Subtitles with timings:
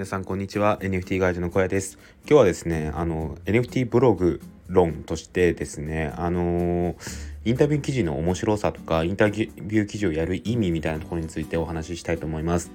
[0.00, 0.78] 皆さんこんにちは。
[0.80, 1.98] NFT ガイドの小屋です。
[2.20, 6.96] 今日はですねあの NFT ブログ論としてですねあの
[7.44, 12.70] インタビュー記事の面白さとかインタビュー記事をやる意味みたいなところについてお話ししたいと思います。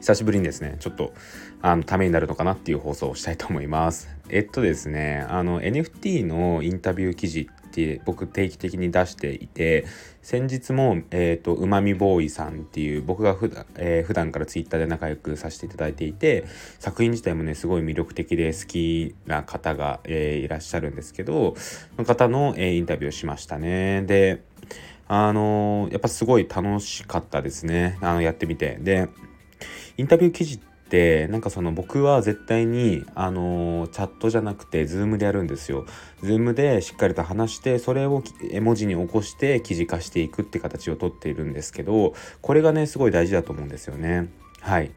[0.00, 1.14] 久しぶりにですねちょっと
[1.62, 4.10] あのためになるのかなっていう放送をしたいと思います。
[4.28, 9.84] えっとですねあの NFT のインタビュー記事て僕定期的に出していて
[10.22, 16.44] 先日も、えーと、うまみボーイさんっていう僕が普段,、えー、普段からツイッターで仲良くさせていただいていて
[16.78, 21.62] 作品自体もねすごい魅力的で好きな方が、えー、いらっしゃるんですけどそ
[21.98, 24.02] の方の、えー、インタビューをしましたね。
[24.02, 24.42] で
[25.06, 27.98] あの、やっぱすごい楽しかったですね。
[28.00, 28.78] あのやってみて。
[28.80, 29.08] で
[29.98, 35.86] インタビュー記事ってっなんかその僕は絶対にあのチャットじゃなくて Zoom でやるんですよ。
[36.22, 44.28] Zoom でしっかりと話してそれをえ文字に起こして記事化していくって形をとっているんですけどこれがねすごい大事だと思うんですよね。
[44.60, 44.90] はい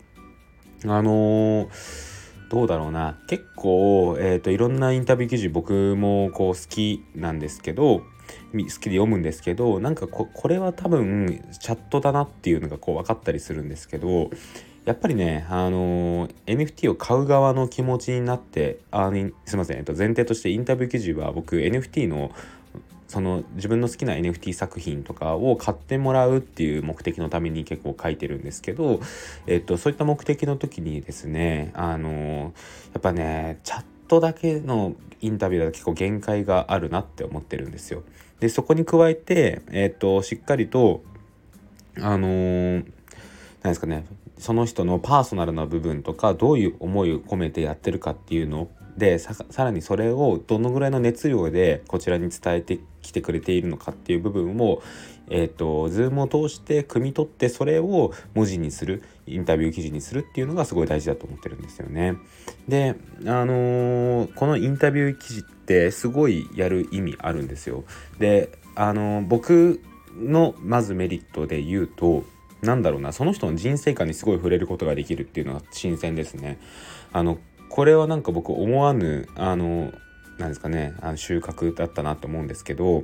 [0.85, 2.17] あのー
[2.49, 8.03] どうだろうな結構、えーと、いろんなインタビュー記事僕もこう好きなんですけど
[8.53, 14.29] 好きで読むんですけどなんかこれは多分チャットだなっていうのがこう分かったりするんですけど
[14.87, 19.11] やっぱりね、あのー、NFT を買う側の気持ちになってあ
[19.43, 22.31] すいません、えっと、前提としてインタビュー記事は僕 NFT の
[23.09, 29.01] その自分の好きな NFT 作品とかを買ってもらうっていう目的のために結構書いてるんですけど、
[29.45, 32.53] えっと、そういった目的の時にですねあの、
[32.93, 38.03] やっぱねチャットだけのインタビューだと結構限界があるなって思ってるんですよ。
[38.39, 41.03] でそこに加えて、えっと、しっかりと
[41.97, 42.85] あのー、
[43.63, 44.05] 何ですかね
[44.37, 54.81] その人のパーソナルな部分とかどういう思いを込めてやってるかっていうのでさらにそれをどのぐらいの熱量でこちらに伝えてきてくれているのかっていう部分を
[55.29, 62.15] えーと、ズームを通して汲み取ってそれを文字にするインタビュー記事にするっていうのがすごい大事だと思ってるんですよね。
[62.67, 67.83] であのー、このインタビュー記事ってすごいやる意味あるんですよ。
[68.19, 69.81] であのー、僕
[70.17, 72.23] のまずメリットで言うと
[72.61, 76.59] なんだろうなその人の人生観にすごい触れることができるっていうのが新鮮ですね。
[77.13, 77.37] あの
[77.69, 79.91] これはなんか僕思わぬあの
[80.37, 83.03] なんですかねあの収穫だったなと思うんですけど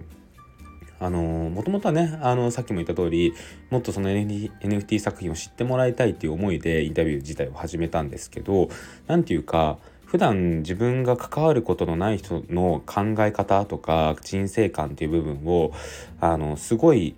[0.99, 3.33] あのもともとはねあのさっきも言った通り
[3.69, 8.69] もっとその NFT 作品を知ってもらいたいっていう思いでインタビュー自体を始めたんですけど
[9.07, 15.73] 何て言うか普段自分が関わることのない人の考え方とか人生観っていう部分を
[16.21, 17.15] あのすごい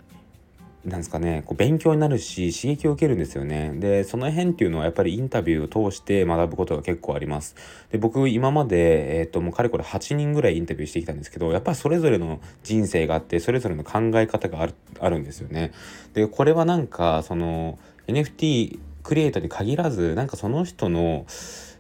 [0.86, 3.74] なんですかねこう勉強になるし刺激を受けるんですよね。
[3.76, 7.56] でその辺っていうのはやっぱりインタビューを通して学ぶことが結構あります。
[7.92, 15.72] で僕今まで、えーと、もうかれこれ8人ぐらいインタビューしてきたんですけどやっぱりそれぞれの人生があってそれぞれの考え方があるあるんですよね。
[16.14, 21.26] でこれはなんかその NFT クリエイトに限らずなんかその人の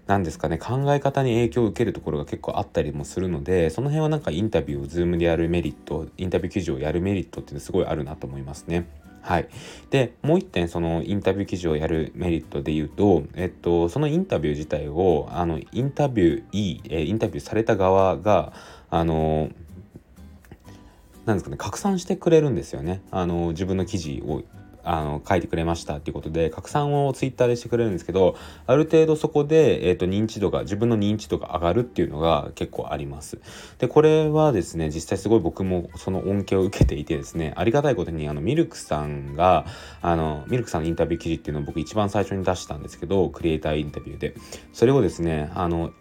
[0.07, 8.87] 何ですかね考え方に影響を受けるところが結構あったりもするのでその辺はなんかインタビューを Zoom でやるメリットインタビュー記事をやるメリットっていうのすごいあるなと思いますね。
[9.21, 9.49] はい、
[9.89, 18.53] でもう一点そのインタビュー記事をやるメリットで言うと、えっと、そのインタビュー自体をあのインタビューいい、えインタビューされた側が
[18.91, 19.49] あの
[21.25, 24.43] なんですかね拡散してくれるんですよねあの自分の記事を
[24.85, 28.35] あの書いてくれましたっていうことで拡散をツイッターでしてくれるんですけど
[28.67, 33.39] ある程度そこで、えーと、認知度が自分の認知度が上がるっていうのが結構あります。
[33.79, 39.65] でこれはですね実際すごい僕もその恩恵を受けていてですねありがたいことにあのミルクさんが
[40.01, 44.35] あのミルクさんのインタビュー記事っていうのを僕一番最初に出したんですけどクリエイターインタビューで。
[44.73, 45.91] それをですねあの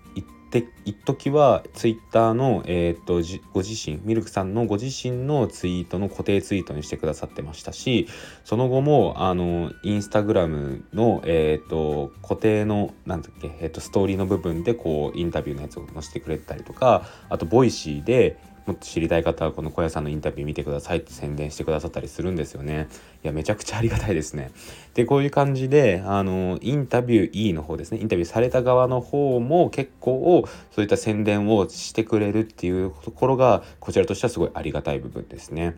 [0.55, 3.15] で一時はツイッターの、えー、っと
[3.53, 8.07] ご自身ミルクさんのご自身のツイートの固定ツイートにしてくださってましたし
[8.45, 22.89] その後もあのインスタグラムの、えー、っと固定の何だっけ、えー、っとストーリーの部分でこうインタビューのやつを載せてくれたりとかあと Voicy でもっと知りたい方はこの小屋さんのインタビュー見てくださいって宣伝してくださったりするんですよね。
[23.23, 24.51] いや、めちゃくちゃありがたいですね。
[24.95, 35.77] で、こういう感じで、あの、インタビュー E の方ですね、インタビューされた側の方も結構そういった宣伝をしてくれるっていうところが、こちらとしてはすごいありがたい部分ですね。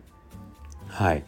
[0.86, 1.24] はい。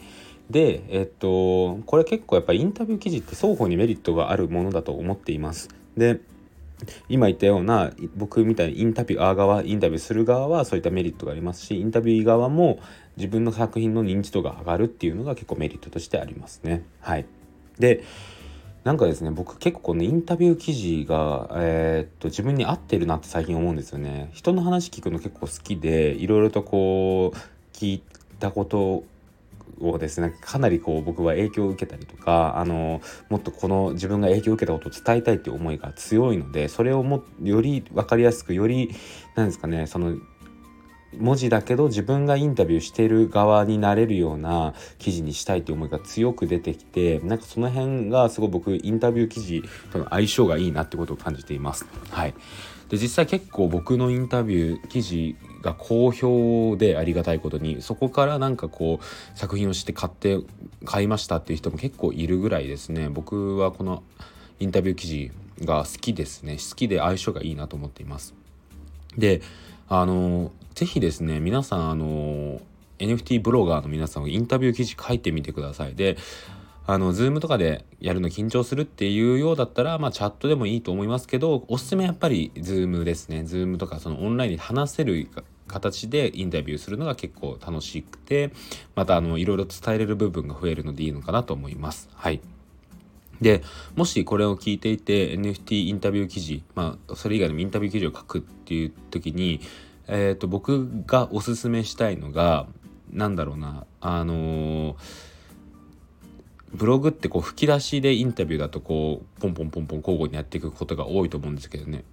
[0.51, 5.69] で、えっと、これ結構やっぱりインタビュー記事って双方にメリットがあるものだと思っています。
[5.97, 6.21] で、
[7.09, 12.81] 今言ったような僕みたいにインタビュアー側インタビューする側はそういったメリットがありますしインタビュー側も
[13.17, 16.85] 自分の作品の認知度が上がるっていうのが結構メリットとしてありますね。
[17.01, 17.27] はい、
[17.79, 18.05] で
[18.85, 24.31] なんかですね僕結構このインタビュー記事が、えー、っと自分に合ってるなって最近思うんですよね。
[24.33, 27.39] 人の話聞くの結構好きでいろいろとこう
[27.77, 28.03] 聞い
[28.39, 29.05] たこと
[29.81, 38.95] をですねかなりこう僕は影響を受けたりとかあのもっとこの自分が影響を受けたことを伝えたいっていう思いが強いのでそれをもより分かりやすくより
[39.35, 40.17] 何ですかねその
[41.17, 51.87] 文字だけど自分がインタビューしてる側になれるような記事にしたいという思いが強く出てきてなんかその辺がすごい僕インタビュー記事との相性がいいなってことを感じています。
[52.11, 52.35] はい、
[52.89, 60.39] で実際結構僕のインタビュー記事が好評でありがたいことにそこからなんかこう作品をして買って
[60.85, 63.09] 買いましたっていう人も結構いるぐらいですね。
[63.09, 64.03] 僕はこの
[64.61, 65.31] インタビュー記事
[65.65, 66.55] が好きですね。
[66.57, 68.35] 好きで相性がいいなと思っています。
[69.17, 69.43] で
[69.89, 72.61] あのぜひですね皆さんあの
[72.99, 75.95] NFT ブロガーの皆さんをインタビュー記事書いてみてください。
[75.95, 76.17] で
[76.91, 85.29] あの Zoom とかでやるの緊張するっていうようだったら、まあ、チャットでもいいと思いますけどおすすめやっぱり Zoom ですね Zoom とかそのオンラインで話せる
[85.67, 88.53] 形でインタビューするのが結構楽しくて
[88.95, 92.09] またあのいろいろ伝えれる部分が増えるのでいいのかなと思います。
[92.15, 92.41] はい
[93.43, 93.63] で
[93.95, 99.61] もしこれを聞いていて NFT インタビュー記事まあそれ以外にもインタビュー記事を書くっていう時に
[100.09, 102.67] えーと、僕がおすすめしたいのが
[103.13, 104.97] 何だろうなあのー、
[106.73, 112.05] ブログってこう吹き出しでインタビューだとこうポンポンポンポン交互にやっていくことが多いと思うんですけどね。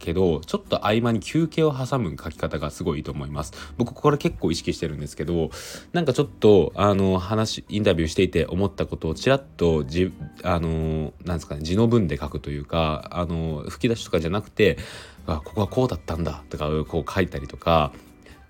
[0.00, 3.52] けどちょっと合間に休憩を挟む書き方がすごいいいと思います。
[3.76, 5.50] 僕これ結構意識してるんですけど
[5.92, 14.78] なんかちょっとあの話インタビューしていて思ったことをちらっとじあのなんですかね字の文で書くというかあの吹き出しとかじゃなくて
[15.26, 17.92] あここはこうだったんだとかこう書いたりとか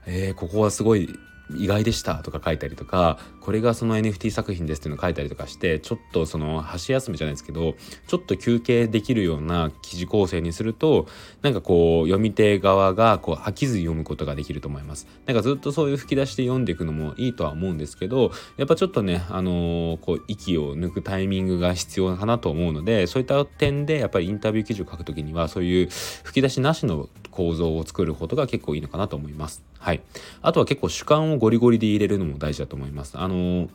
[0.06, 1.08] えー、ここはすごい
[1.56, 7.75] 意外でしたとか書いたりとかこれがその NFT 作品ですっていうのを書いたりとかしてちょっとその箸休めじゃないですけど
[8.06, 11.06] ちょっと休憩できるような記事構成にすると
[11.43, 25.88] なんかこう読み手側がこう飽きず読むことができると思いますなんかずっとそういう吹き出しで読んでいくのもいいとは思うんですけどやっぱちょっとねあのー、こう息を抜くタイミングが必要かなと思うのでそういった点でやっぱりインタビュー記事を書くときにはそういう
[26.25, 29.69] 吹き出しなしの構造を作ることが結構いいのかなと思います。
[29.80, 30.02] はい。
[30.42, 33.18] あとは結構主観をゴリゴリで入れるのも大事だと思います。
[33.18, 33.68] あの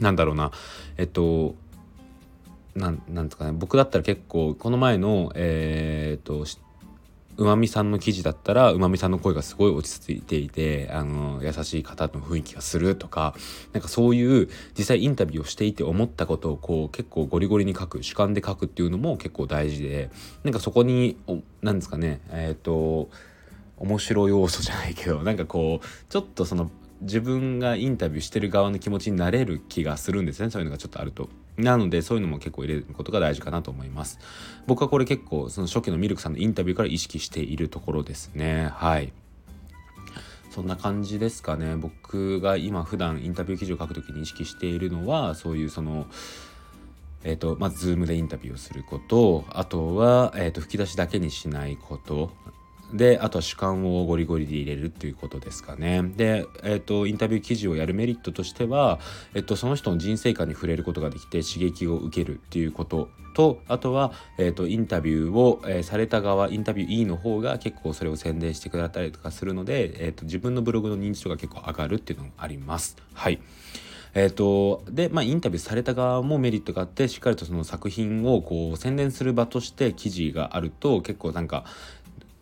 [0.00, 0.52] なんだろうな、
[0.96, 1.56] えっと、
[2.76, 6.46] なんなんですかね僕だったら結構この前のえー、っと
[7.36, 13.34] うまみさんの記事だったらうまみさんの声がすごい落ち着いていてあの優しい方の雰囲気がするとか
[13.72, 20.10] なんかそういう実際インタビューをしていて思ったことをこう結構ゴリゴリに書く主観で書くっていうのも結構大事で
[20.42, 21.16] なんかそこに
[21.62, 23.08] 何ですかねえっ、と
[23.80, 26.70] 面白要素じゃないけどなんかこうちょっとその
[27.00, 31.28] 自分がインタビューしてる側の気持ちになれる気がするんですねそういうのがちょっとあると。
[31.56, 34.20] なのでそういうのも結構入れることが大事かなと思います。
[34.66, 38.70] 僕はこれ結構その初期のミルクさんのインタビューから意識しているところですね。
[38.74, 39.12] はい。
[40.50, 41.74] そんな感じですかね。
[41.74, 46.06] 僕が今普段インタビュー記事を書くときに意識しているのはそういうその
[47.24, 52.30] えーとまず Zoom でインタビューをすることあとは、えーと吹き出しだけにしないこと
[52.92, 56.02] であとは主観をゴリゴリで入れるっていうことですかね。
[56.16, 58.98] で、えーと、インタビュー記事をやるメリットとしては、
[59.34, 72.96] えーと、その人の人生観に触れることができて刺激を受けるっていうこととあとは、えーと、インタビューを、えー、された側インタビュー E の方が結構それを宣伝してくれたりとかするので、えー、と自分のブログの認知度が結構上がるっていうのがあります。
[73.14, 73.40] はい。
[74.14, 81.64] えーと、で、まあ、インタビューされた側もメリットがあってしっかりとその作品をこう宣伝する場として記事があると結構なんか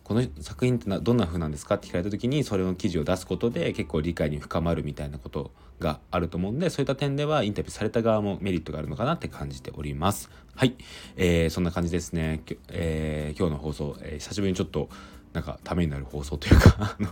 [0.07, 10.29] この作品ってどんな風なんですかって聞かれた時にそれの記事を出すことで結構理解に深まるみたいなことがあると思うんでそういった点ではインタビューされた側もメリットがあるのかなって感じております。
[10.55, 10.75] はい、
[11.17, 14.87] えー、そんな感じですね、えー、今日の放送、えー、久しぶりにちょっと
[15.33, 16.95] なんかためになる放送というか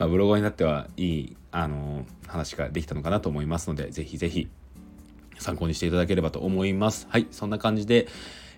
[0.00, 4.48] まあ、ブロガーになってはいい、あの話ができたのかなと思いますのでぜひぜひ
[5.38, 7.06] 参考にしていただければと思います。
[7.08, 7.28] はい。
[7.30, 8.08] そんな感じで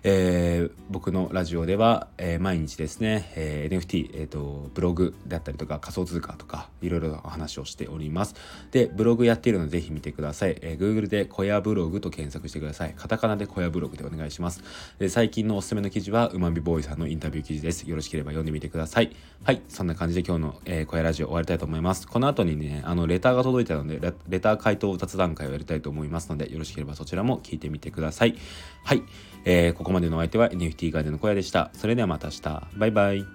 [0.03, 8.33] えー、僕のラジオでは、えー、毎日ですね、えー、NFT、えーと、ブログであったりとか仮想通貨とかいろいろお話をしております。
[8.71, 10.57] で、ブログやっているのでぜひ見てください。
[10.61, 12.95] えー、Google で小屋ブログと検索してください。
[12.95, 14.63] カタカナで小屋ブログでお願いします。
[14.97, 17.87] で最近のおすすめの記事はうまみボーイさんのインタビュー記事です。
[17.87, 19.15] よろしければ読んでみてください。
[19.43, 22.07] はい、そんな感じで今日の、えー、小屋ラジオ終わりたいと思います。
[22.07, 28.35] この後にね、あのレターが届いたのでレ、レター回答雑談会をやりたいと思いますので、よろしければそちらも聞いてみてください。
[28.83, 29.03] はい。
[29.43, 31.69] えー、ここまでのお相手は NFT ガーデンの小屋でした。
[31.73, 32.67] それではまた明日。
[32.77, 33.25] バイバイ。